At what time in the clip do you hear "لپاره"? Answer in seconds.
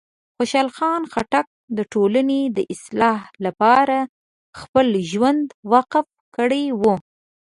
3.45-3.97